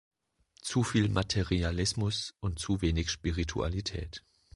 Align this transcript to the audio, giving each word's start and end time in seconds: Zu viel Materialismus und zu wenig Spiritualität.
Zu 0.63 0.81
viel 0.81 1.09
Materialismus 1.09 2.33
und 2.39 2.57
zu 2.57 2.81
wenig 2.81 3.11
Spiritualität. 3.11 4.25